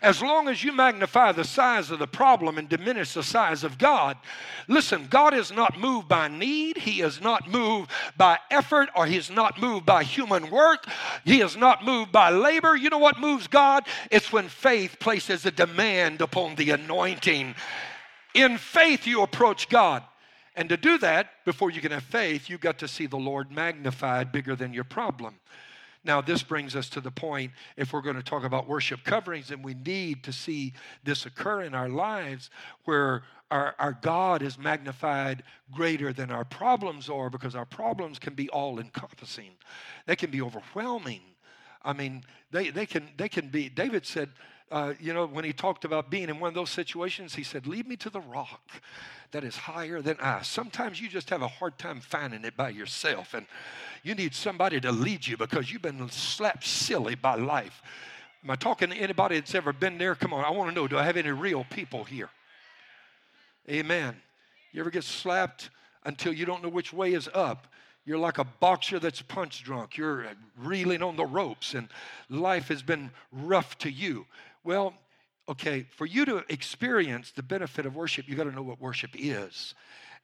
[0.01, 3.77] As long as you magnify the size of the problem and diminish the size of
[3.77, 4.17] God,
[4.67, 6.77] listen, God is not moved by need.
[6.77, 10.85] He is not moved by effort or He is not moved by human work.
[11.23, 12.75] He is not moved by labor.
[12.75, 13.85] You know what moves God?
[14.11, 17.55] It's when faith places a demand upon the anointing.
[18.33, 20.03] In faith, you approach God.
[20.55, 23.51] And to do that, before you can have faith, you've got to see the Lord
[23.51, 25.35] magnified bigger than your problem.
[26.05, 29.49] Now, this brings us to the point if we're going to talk about worship coverings,
[29.49, 32.51] and we need to see this occur in our lives
[32.85, 38.35] where our, our God is magnified greater than our problems are because our problems can
[38.35, 39.51] be all encompassing,
[40.05, 41.21] they can be overwhelming.
[41.83, 44.29] I mean, they, they, can, they can be, David said,
[44.71, 47.67] uh, you know, when he talked about being in one of those situations, he said,
[47.67, 48.61] Lead me to the rock
[49.31, 50.41] that is higher than I.
[50.41, 53.33] Sometimes you just have a hard time finding it by yourself.
[53.33, 53.45] And
[54.03, 57.81] you need somebody to lead you because you've been slapped silly by life.
[58.43, 60.15] Am I talking to anybody that's ever been there?
[60.15, 62.29] Come on, I want to know do I have any real people here?
[63.69, 64.15] Amen.
[64.71, 65.69] You ever get slapped
[66.05, 67.67] until you don't know which way is up?
[68.05, 69.97] You're like a boxer that's punch drunk.
[69.97, 71.89] You're reeling on the ropes, and
[72.29, 74.27] life has been rough to you.
[74.65, 74.95] Well,
[75.47, 79.11] okay, for you to experience the benefit of worship, you got to know what worship
[79.13, 79.75] is.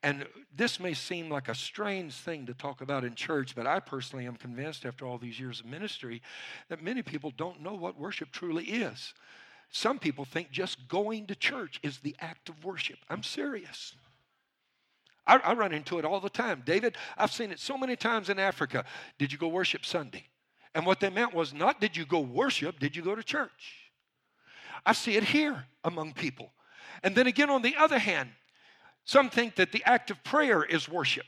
[0.01, 0.25] And
[0.55, 4.25] this may seem like a strange thing to talk about in church, but I personally
[4.25, 6.23] am convinced after all these years of ministry
[6.69, 9.13] that many people don't know what worship truly is.
[9.69, 12.97] Some people think just going to church is the act of worship.
[13.11, 13.93] I'm serious.
[15.27, 16.63] I, I run into it all the time.
[16.65, 18.85] David, I've seen it so many times in Africa.
[19.19, 20.25] Did you go worship Sunday?
[20.73, 23.80] And what they meant was not did you go worship, did you go to church?
[24.85, 26.51] I see it here among people.
[27.03, 28.29] And then again, on the other hand,
[29.05, 31.25] some think that the act of prayer is worship.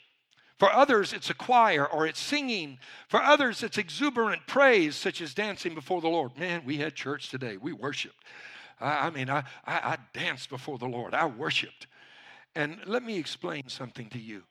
[0.60, 2.78] For others, it's a choir or it's singing.
[3.10, 6.38] For others, it's exuberant praise, such as dancing before the Lord.
[6.38, 7.58] Man, we had church today.
[7.58, 8.24] We worshiped.
[8.80, 11.14] I, I mean, I, I, I danced before the Lord.
[11.14, 11.88] I worshiped.
[12.56, 14.44] And let me explain something to you.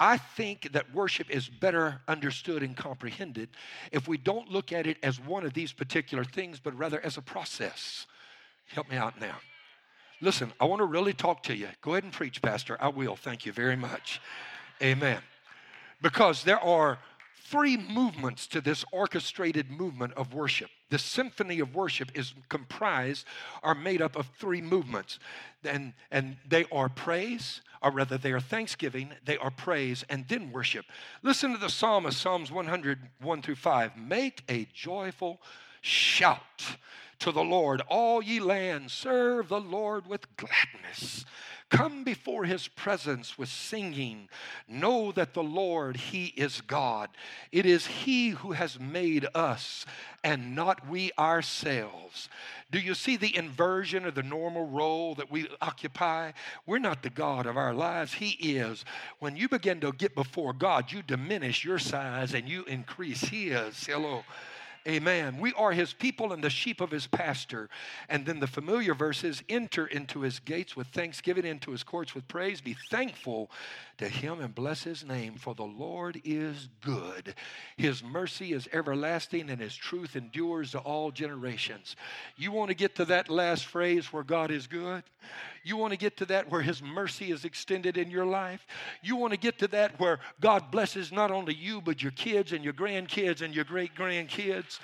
[0.00, 3.50] I think that worship is better understood and comprehended
[3.92, 7.18] if we don't look at it as one of these particular things, but rather as
[7.18, 8.06] a process.
[8.72, 9.36] Help me out now.
[10.20, 11.68] Listen, I want to really talk to you.
[11.80, 12.76] Go ahead and preach, Pastor.
[12.80, 13.16] I will.
[13.16, 14.20] Thank you very much.
[14.82, 15.20] Amen.
[16.02, 16.98] Because there are
[17.44, 20.70] three movements to this orchestrated movement of worship.
[20.90, 23.26] The symphony of worship is comprised,
[23.62, 25.18] are made up of three movements.
[25.64, 30.52] And, and they are praise, or rather, they are thanksgiving, they are praise, and then
[30.52, 30.84] worship.
[31.22, 33.96] Listen to the psalmist, Psalms 101 through 5.
[33.96, 35.40] Make a joyful
[35.80, 36.76] shout
[37.20, 37.82] to the Lord.
[37.88, 41.24] All ye lands, serve the Lord with gladness.
[41.70, 44.28] Come before his presence with singing.
[44.66, 47.10] Know that the Lord, he is God.
[47.52, 49.86] It is he who has made us
[50.24, 52.28] and not we ourselves.
[52.72, 56.32] Do you see the inversion of the normal role that we occupy?
[56.66, 58.84] We're not the God of our lives, He is.
[59.20, 63.86] When you begin to get before God, you diminish your size and you increase His.
[63.86, 64.24] Hello.
[64.88, 65.38] Amen.
[65.38, 67.68] We are his people and the sheep of his pasture.
[68.08, 72.26] And then the familiar verses enter into his gates with thanksgiving, into his courts with
[72.28, 72.62] praise.
[72.62, 73.50] Be thankful
[74.00, 77.34] to him and bless his name, for the Lord is good.
[77.76, 81.96] His mercy is everlasting, and his truth endures to all generations.
[82.34, 85.02] You want to get to that last phrase where God is good?
[85.64, 88.66] You want to get to that where his mercy is extended in your life?
[89.02, 92.52] You want to get to that where God blesses not only you, but your kids
[92.52, 94.80] and your grandkids and your great grandkids?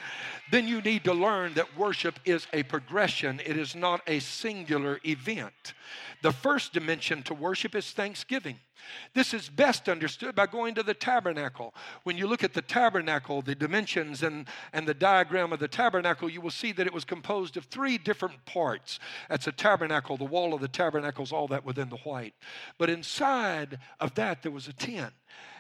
[0.51, 5.01] Then you need to learn that worship is a progression, it is not a singular
[5.07, 5.73] event.
[6.21, 8.61] The first dimension to worship is thanksgiving.
[9.15, 11.75] This is best understood by going to the tabernacle.
[12.05, 16.29] When you look at the tabernacle, the dimensions and, and the diagram of the tabernacle,
[16.29, 18.99] you will see that it was composed of three different parts.
[19.29, 22.35] That's a tabernacle, the wall of the tabernacle is all that within the white.
[22.79, 25.13] But inside of that, there was a tent.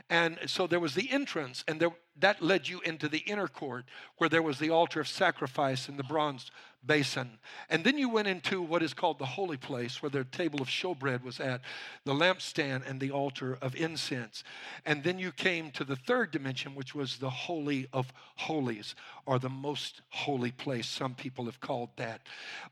[0.08, 3.86] And so there was the entrance, and there, that led you into the inner court
[4.18, 6.50] where there was the altar of sacrifice and the bronze
[6.86, 7.38] basin.
[7.68, 10.68] And then you went into what is called the holy place, where the table of
[10.68, 11.60] showbread was at,
[12.04, 14.44] the lampstand, and the altar of incense.
[14.84, 18.94] And then you came to the third dimension, which was the Holy of Holies,
[19.26, 20.86] or the most holy place.
[20.86, 22.22] Some people have called that.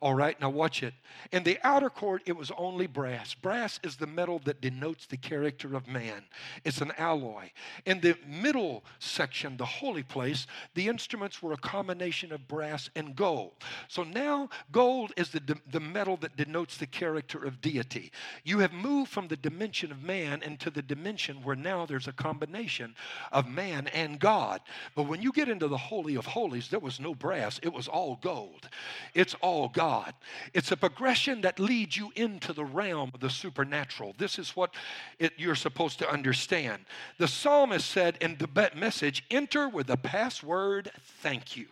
[0.00, 0.94] All right, now watch it.
[1.32, 3.34] In the outer court, it was only brass.
[3.34, 6.24] Brass is the metal that denotes the character of man,
[6.64, 7.50] it's an alloy.
[7.84, 13.16] In the middle section, the holy place, the instruments were a combination of brass and
[13.16, 13.52] gold.
[13.88, 18.12] So now gold is the, the metal that denotes the character of deity.
[18.44, 22.12] You have moved from the dimension of man into the dimension where now there's a
[22.12, 22.94] combination
[23.32, 24.60] of man and God.
[24.94, 27.88] But when you get into the Holy of Holies, there was no brass, it was
[27.88, 28.68] all gold.
[29.14, 30.14] It's all God.
[30.52, 34.14] It's a progression that leads you into the realm of the supernatural.
[34.18, 34.74] This is what
[35.18, 36.84] it, you're supposed to understand.
[37.18, 40.90] The psalmist said in the message, enter with the password,
[41.20, 41.66] thank you.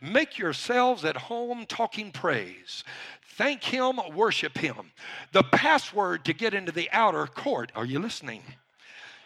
[0.00, 2.84] Make yourselves at home talking praise.
[3.36, 4.92] Thank Him, worship Him.
[5.32, 8.42] The password to get into the outer court, are you listening?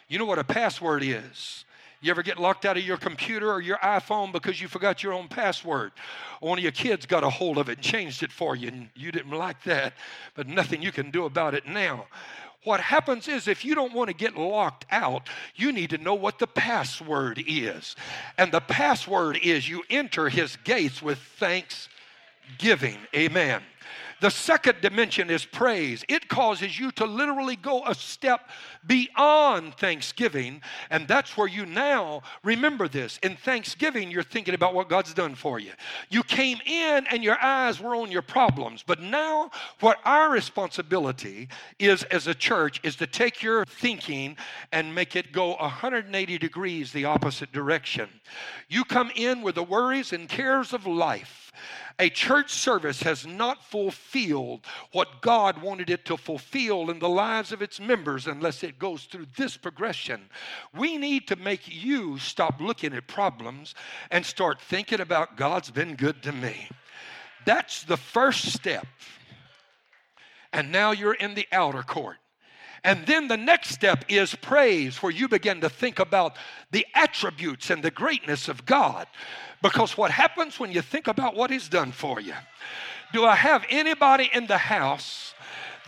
[0.07, 1.65] You know what a password is?
[2.01, 5.13] You ever get locked out of your computer or your iPhone because you forgot your
[5.13, 5.91] own password?
[6.39, 8.89] One of your kids got a hold of it and changed it for you, and
[8.95, 9.93] you didn't like that,
[10.33, 12.07] but nothing you can do about it now.
[12.63, 16.13] What happens is if you don't want to get locked out, you need to know
[16.13, 17.95] what the password is.
[18.37, 22.97] And the password is you enter his gates with thanksgiving.
[23.15, 23.61] Amen.
[24.21, 26.03] The second dimension is praise.
[26.09, 28.49] It causes you to literally go a step
[28.85, 30.61] beyond thanksgiving.
[30.89, 33.19] And that's where you now remember this.
[33.23, 35.71] In thanksgiving, you're thinking about what God's done for you.
[36.09, 38.83] You came in and your eyes were on your problems.
[38.85, 41.47] But now, what our responsibility
[41.79, 44.35] is as a church is to take your thinking
[44.71, 48.09] and make it go 180 degrees the opposite direction.
[48.67, 51.48] You come in with the worries and cares of life
[51.99, 57.51] a church service has not fulfilled what God wanted it to fulfill in the lives
[57.51, 60.29] of its members unless it goes through this progression.
[60.73, 63.75] We need to make you stop looking at problems
[64.11, 66.69] and start thinking about God's been good to me.
[67.45, 68.87] That's the first step.
[70.53, 72.17] And now you're in the outer court.
[72.83, 76.37] And then the next step is praise, where you begin to think about
[76.71, 79.07] the attributes and the greatness of God.
[79.61, 82.35] Because what happens when you think about what He's done for you?
[83.11, 85.33] Do I have anybody in the house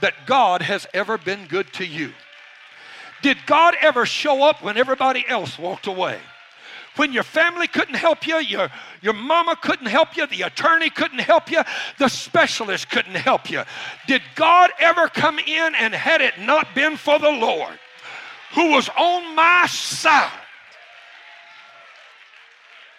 [0.02, 2.12] that God has ever been good to you?
[3.22, 6.20] Did God ever show up when everybody else walked away?
[6.98, 8.70] When your family couldn't help you, your,
[9.02, 11.62] your mama couldn't help you, the attorney couldn't help you,
[11.98, 13.64] the specialist couldn't help you.
[14.08, 17.80] Did God ever come in and had it not been for the Lord
[18.54, 20.32] who was on my side?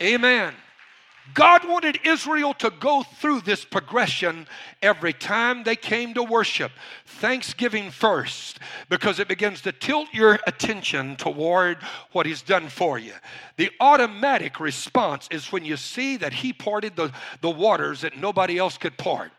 [0.00, 0.54] Amen.
[1.34, 4.46] God wanted Israel to go through this progression
[4.82, 6.72] every time they came to worship.
[7.06, 8.58] Thanksgiving first,
[8.88, 11.78] because it begins to tilt your attention toward
[12.10, 13.12] what He's done for you.
[13.56, 18.58] The automatic response is when you see that He parted the, the waters that nobody
[18.58, 19.30] else could part,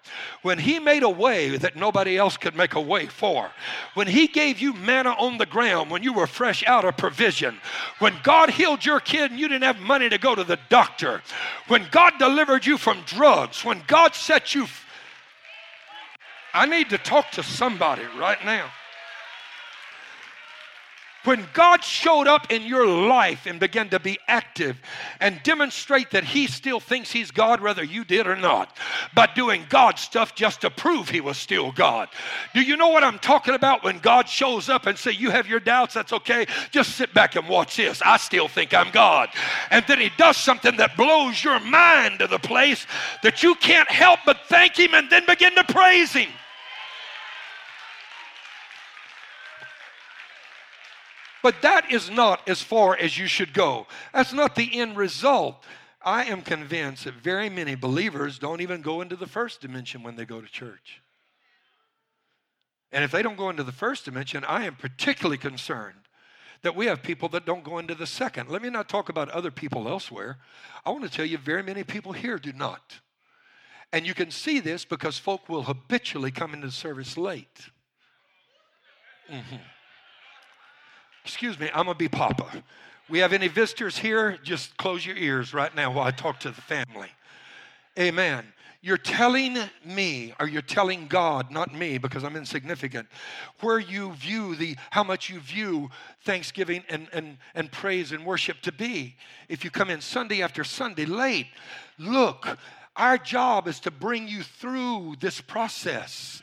[0.41, 3.51] when He made a way that nobody else could make a way for,
[3.93, 7.57] when He gave you manna on the ground when you were fresh out of provision,
[7.99, 11.21] when God healed your kid and you didn't have money to go to the doctor,
[11.67, 14.67] when God delivered you from drugs, when God set you
[16.53, 18.69] I need to talk to somebody right now.
[21.23, 24.77] When God showed up in your life and began to be active
[25.21, 28.75] and demonstrate that He still thinks He's God, whether you did or not,
[29.15, 32.09] by doing God stuff just to prove He was still God.
[32.53, 35.47] Do you know what I'm talking about when God shows up and say, You have
[35.47, 36.45] your doubts, that's okay.
[36.71, 38.01] Just sit back and watch this.
[38.01, 39.29] I still think I'm God.
[39.71, 42.85] And then He does something that blows your mind to the place
[43.21, 46.29] that you can't help but thank Him and then begin to praise Him.
[51.43, 53.85] But that is not as far as you should go.
[54.13, 55.63] That's not the end result.
[56.01, 60.15] I am convinced that very many believers don't even go into the first dimension when
[60.15, 61.01] they go to church.
[62.93, 65.97] And if they don't go into the first dimension, I am particularly concerned
[66.61, 68.49] that we have people that don't go into the second.
[68.49, 70.37] Let me not talk about other people elsewhere.
[70.85, 72.99] I want to tell you, very many people here do not.
[73.91, 77.69] And you can see this because folk will habitually come into service late.
[79.29, 79.55] Mm-hmm.
[81.25, 82.63] Excuse me, I'm going to be Papa.
[83.09, 84.37] We have any visitors here?
[84.43, 87.09] Just close your ears right now while I talk to the family.
[87.97, 88.45] Amen.
[88.81, 93.07] You're telling me, or you're telling God, not me, because I'm insignificant,
[93.61, 95.89] where you view the how much you view
[96.25, 99.15] Thanksgiving and, and, and praise and worship to be.
[99.47, 101.47] If you come in Sunday after Sunday late,
[101.97, 102.57] look,
[102.97, 106.41] our job is to bring you through this process.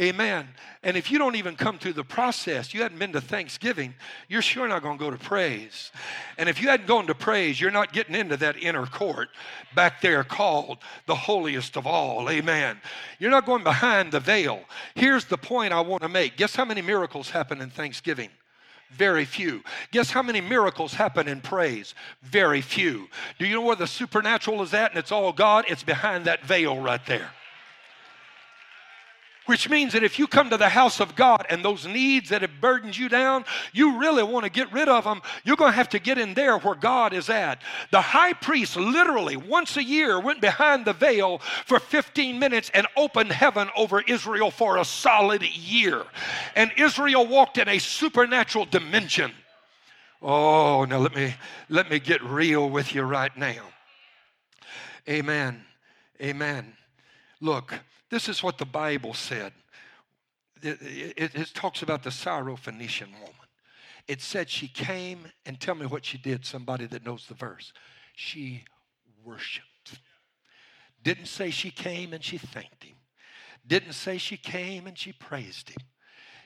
[0.00, 0.48] Amen.
[0.82, 3.94] And if you don't even come through the process, you hadn't been to Thanksgiving,
[4.28, 5.92] you're sure not going to go to praise.
[6.38, 9.28] And if you hadn't gone to praise, you're not getting into that inner court
[9.74, 12.30] back there called the holiest of all.
[12.30, 12.80] Amen.
[13.18, 14.60] You're not going behind the veil.
[14.94, 16.38] Here's the point I want to make.
[16.38, 18.30] Guess how many miracles happen in Thanksgiving?
[18.92, 19.62] Very few.
[19.92, 21.94] Guess how many miracles happen in praise?
[22.22, 23.08] Very few.
[23.38, 25.66] Do you know where the supernatural is at and it's all God?
[25.68, 27.30] It's behind that veil right there.
[29.50, 32.42] Which means that if you come to the house of God and those needs that
[32.42, 35.76] have burdened you down, you really want to get rid of them, you're going to
[35.76, 37.60] have to get in there where God is at.
[37.90, 42.86] The high priest literally once a year went behind the veil for 15 minutes and
[42.96, 46.04] opened heaven over Israel for a solid year.
[46.54, 49.32] And Israel walked in a supernatural dimension.
[50.22, 51.34] Oh, now let me
[51.68, 53.64] let me get real with you right now.
[55.08, 55.64] Amen.
[56.22, 56.72] Amen.
[57.40, 57.74] Look,
[58.10, 59.52] this is what the Bible said.
[60.62, 60.78] It,
[61.16, 63.34] it, it talks about the Syrophoenician woman.
[64.08, 67.72] It said she came, and tell me what she did, somebody that knows the verse.
[68.14, 68.64] She
[69.24, 70.00] worshiped.
[71.02, 72.96] Didn't say she came and she thanked him.
[73.66, 75.86] Didn't say she came and she praised him.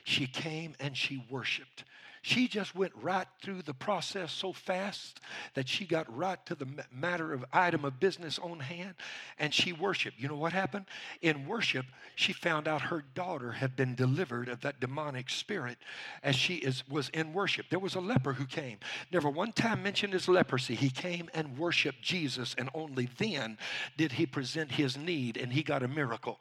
[0.03, 1.83] She came and she worshiped.
[2.25, 5.19] She just went right through the process so fast
[5.53, 8.95] that she got right to the matter of item of business on hand
[9.37, 10.19] and she worshiped.
[10.19, 10.87] You know what happened?
[11.21, 15.77] In worship, she found out her daughter had been delivered of that demonic spirit
[16.23, 17.67] as she is, was in worship.
[17.69, 18.79] There was a leper who came.
[19.13, 20.73] Never one time mentioned his leprosy.
[20.73, 23.59] He came and worshiped Jesus, and only then
[23.97, 26.39] did he present his need and he got a miracle.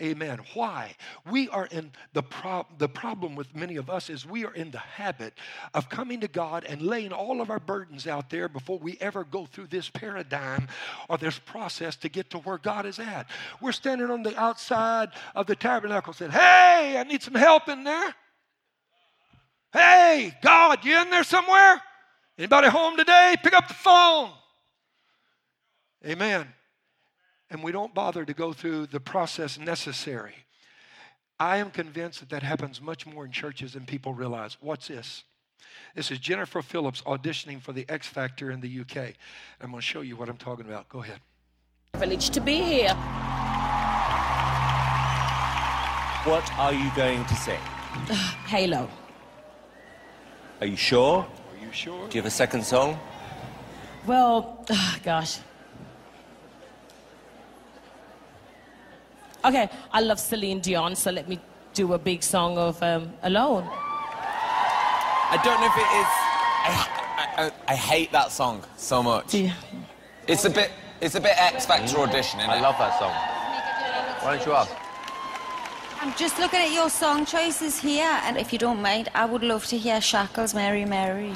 [0.00, 0.40] Amen.
[0.54, 0.94] Why?
[1.30, 4.70] We are in the, pro- the problem with many of us is we are in
[4.70, 5.38] the habit habit
[5.74, 9.24] of coming to God and laying all of our burdens out there before we ever
[9.24, 10.68] go through this paradigm
[11.08, 13.26] or this process to get to where God is at.
[13.60, 17.84] We're standing on the outside of the tabernacle saying, Hey, I need some help in
[17.84, 18.14] there.
[19.72, 21.82] Hey, God, you in there somewhere?
[22.38, 23.34] Anybody home today?
[23.42, 24.30] Pick up the phone.
[26.06, 26.46] Amen.
[27.50, 30.34] And we don't bother to go through the process necessary
[31.38, 34.56] I am convinced that that happens much more in churches than people realize.
[34.60, 35.24] What's this?
[35.94, 39.14] This is Jennifer Phillips auditioning for the X Factor in the UK.
[39.60, 40.88] I'm going to show you what I'm talking about.
[40.88, 41.20] Go ahead.
[41.92, 42.94] Privilege to be here.
[46.24, 47.60] What are you going to sing?
[48.46, 48.88] Halo.
[50.60, 51.18] Are you sure?
[51.18, 52.08] Are you sure?
[52.08, 52.98] Do you have a second song?
[54.06, 55.38] Well, oh, gosh.
[59.46, 61.38] Okay, I love Celine Dion, so let me
[61.72, 63.62] do a big song of um, Alone.
[65.28, 66.10] I don't know if it is.
[66.68, 69.34] I, I, I hate that song so much.
[69.34, 69.52] Yeah.
[70.26, 70.72] It's a bit.
[71.00, 72.62] It's a bit X Factor audition, isn't I it?
[72.62, 73.12] love that song.
[74.24, 74.72] Why don't you ask?
[76.00, 79.42] I'm just looking at your song choices here, and if you don't mind, I would
[79.42, 81.28] love to hear Shackles, Mary, Mary.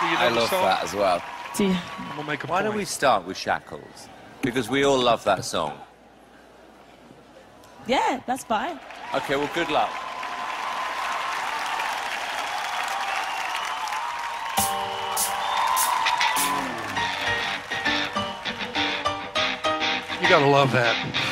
[0.00, 0.62] Do you know I love song?
[0.64, 1.22] that as well.
[1.58, 1.80] Yeah.
[1.98, 2.66] I'm going to make a Why point.
[2.66, 4.08] don't we start with Shackles?
[4.42, 5.78] Because we all love that song.
[7.86, 8.78] Yeah, that's fine.
[9.14, 9.90] Okay, well, good luck.
[20.20, 21.29] You got to love that.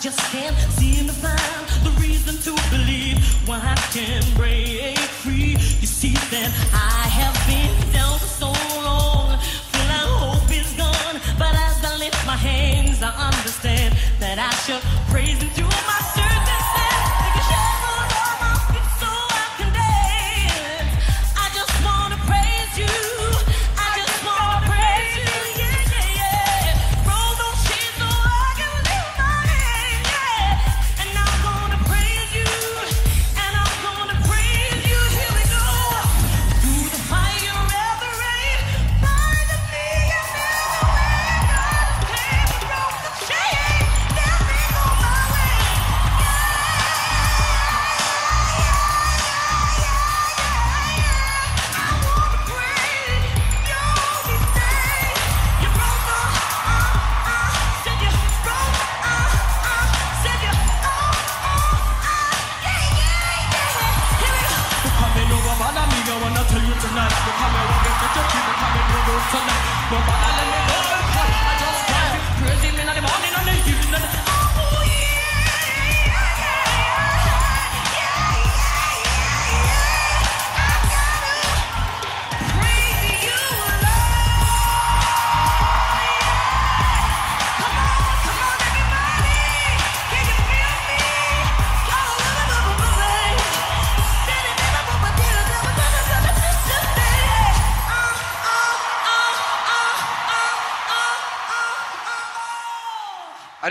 [0.00, 3.18] Just can't seem to find the reason to believe
[3.48, 5.52] why I can break free.
[5.80, 8.46] You see, then I have been down for so
[8.82, 9.38] long,
[9.72, 11.20] feel like hope is gone.
[11.36, 15.98] But as I lift my hands, I understand that I should praise Him through my
[16.14, 16.37] circumstance.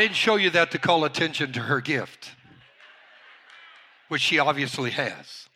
[0.07, 2.31] Didn't show you that to call attention to her gift,
[4.07, 5.49] which she obviously has.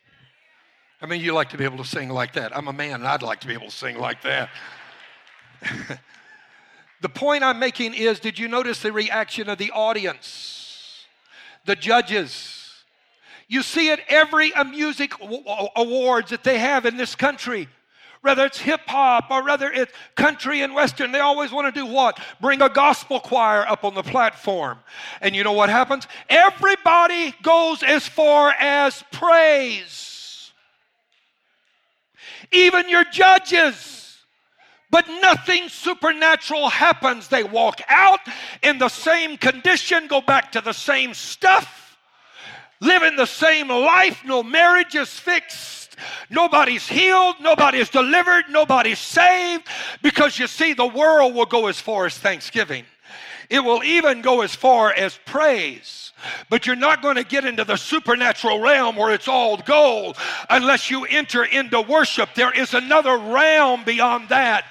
[1.02, 2.56] I mean, you like to be able to sing like that.
[2.56, 4.50] I'm a man and I'd like to be able to sing like that.
[7.02, 11.06] the point I'm making is did you notice the reaction of the audience,
[11.64, 12.84] the judges?
[13.48, 15.14] You see it every music
[15.78, 17.70] awards that they have in this country.
[18.22, 21.88] Whether it's hip hop or whether it's country and western, they always want to do
[21.88, 22.20] what?
[22.40, 24.78] Bring a gospel choir up on the platform.
[25.22, 26.08] And you know what happens?
[26.30, 30.52] Everybody goes as far as praise.
[32.52, 33.98] Even your judges.
[34.92, 37.28] But nothing supernatural happens.
[37.30, 38.20] They walk out
[38.62, 41.98] in the same condition, go back to the same stuff,
[42.82, 44.22] living the same life.
[44.26, 45.81] No marriage is fixed.
[46.30, 49.68] Nobody's healed, nobody's delivered, nobody's saved
[50.02, 52.86] because you see, the world will go as far as thanksgiving.
[53.50, 56.14] It will even go as far as praise.
[56.50, 60.16] But you're not going to get into the supernatural realm where it's all gold
[60.50, 62.30] unless you enter into worship.
[62.34, 64.66] There is another realm beyond that.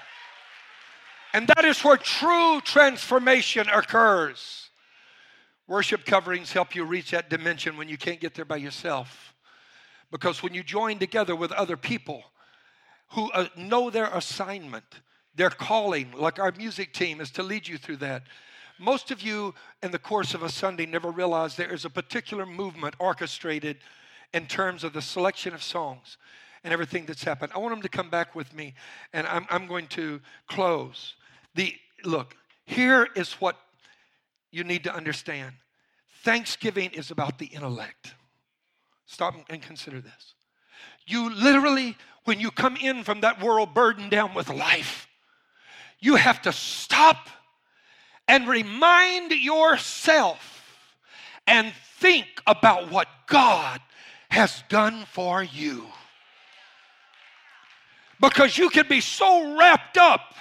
[1.35, 4.71] And that is where true transformation occurs.
[5.69, 9.30] Worship coverings help you reach that dimension when you can't get there by yourself.
[10.11, 12.25] Because when you join together with other people
[13.11, 14.85] who uh, know their assignment,
[15.35, 18.23] their calling, like our music team is to lead you through that.
[18.79, 22.47] Most of you, in the course of a Sunday, never realize there is a particular
[22.47, 23.77] movement orchestrated
[24.33, 26.17] in terms of the selection of songs
[26.65, 27.53] and everything that's happened.
[27.55, 28.75] I want them to come back with me,
[29.13, 31.15] and I'm, I'm going to close.
[31.55, 33.57] The look, here is what
[34.51, 35.55] you need to understand.
[36.23, 38.15] Thanksgiving is about the intellect.
[39.11, 40.35] Stop and consider this.
[41.05, 41.97] You literally,
[42.27, 45.09] when you come in from that world burdened down with life,
[45.99, 47.29] you have to stop
[48.29, 50.87] and remind yourself
[51.49, 53.81] and think about what God
[54.31, 55.87] has done for you.
[58.21, 60.37] Because you can be so wrapped up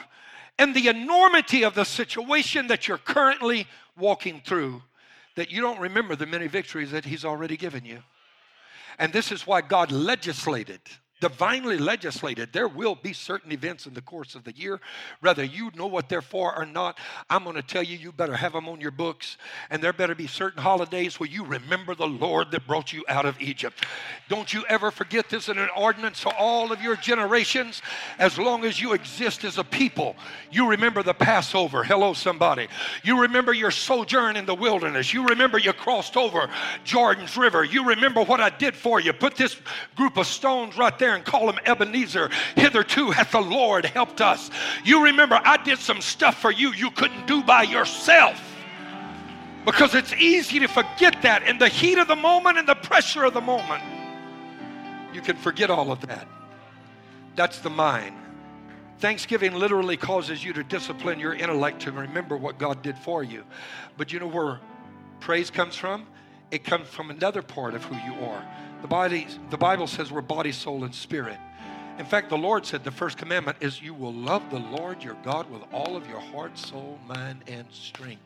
[0.59, 3.65] in the enormity of the situation that you're currently
[3.97, 4.83] walking through
[5.35, 8.03] that you don't remember the many victories that He's already given you.
[8.99, 10.81] And this is why God legislated,
[11.19, 12.53] divinely legislated.
[12.53, 14.79] There will be certain events in the course of the year,
[15.21, 16.97] whether you know what they're for or not.
[17.29, 19.37] I'm going to tell you, you better have them on your books.
[19.69, 23.25] And there better be certain holidays where you remember the Lord that brought you out
[23.25, 23.85] of Egypt.
[24.29, 27.81] Don't you ever forget this in an ordinance for all of your generations.
[28.17, 30.15] As long as you exist as a people,
[30.51, 31.83] you remember the Passover.
[31.83, 32.67] Hello, somebody.
[33.03, 35.13] You remember your sojourn in the wilderness.
[35.13, 36.49] You remember you crossed over
[36.83, 37.63] Jordan's River.
[37.63, 39.11] You remember what I did for you.
[39.13, 39.57] Put this
[39.95, 42.29] group of stones right there and call him Ebenezer.
[42.55, 44.49] Hitherto hath the Lord helped us.
[44.83, 48.41] You remember I did some stuff for you you couldn't do by yourself.
[49.65, 53.25] Because it's easy to forget that in the heat of the moment and the pressure
[53.25, 53.83] of the moment.
[55.13, 56.27] You can forget all of that.
[57.35, 58.15] That's the mind.
[58.99, 63.45] Thanksgiving literally causes you to discipline your intellect to remember what God did for you.
[63.95, 64.59] But you know where
[65.19, 66.05] praise comes from?
[66.51, 68.45] It comes from another part of who you are.
[68.81, 71.37] The, body, the Bible says we're body, soul, and spirit.
[71.97, 75.17] In fact, the Lord said the first commandment is you will love the Lord your
[75.23, 78.21] God with all of your heart, soul, mind, and strength.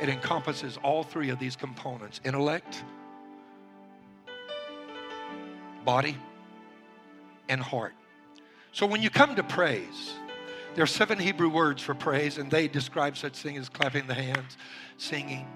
[0.00, 2.84] It encompasses all three of these components intellect,
[5.84, 6.16] body,
[7.48, 7.94] and heart.
[8.70, 10.14] So when you come to praise,
[10.76, 14.14] there are seven Hebrew words for praise, and they describe such things as clapping the
[14.14, 14.56] hands,
[14.96, 15.48] singing,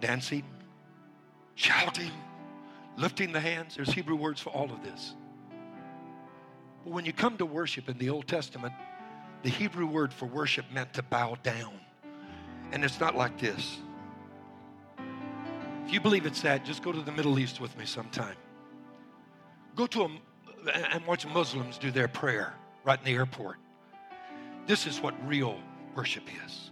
[0.00, 0.44] dancing,
[1.54, 2.12] shouting,
[2.96, 3.76] lifting the hands.
[3.76, 5.14] There's Hebrew words for all of this.
[6.84, 8.74] But when you come to worship in the Old Testament,
[9.42, 11.74] the Hebrew word for worship meant to bow down.
[12.72, 13.78] And it's not like this.
[15.86, 18.36] If you believe it's that, just go to the Middle East with me sometime.
[19.76, 23.56] Go to a, and watch Muslims do their prayer right in the airport.
[24.66, 25.58] This is what real
[25.94, 26.70] worship is.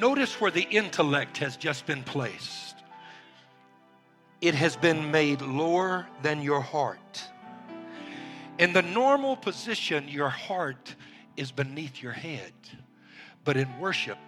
[0.00, 2.76] Notice where the intellect has just been placed.
[4.40, 7.22] It has been made lower than your heart.
[8.58, 10.94] In the normal position, your heart
[11.36, 12.52] is beneath your head.
[13.44, 14.18] But in worship,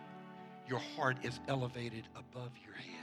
[0.69, 2.98] your heart is elevated above your head.